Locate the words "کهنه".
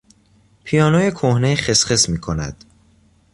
1.11-1.55